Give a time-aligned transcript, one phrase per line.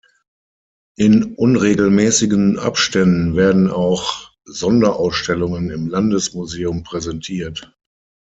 [0.97, 7.77] In unregelmäßigen Abständen werden auch Sonderausstellungen im Landesmuseum präsentiert.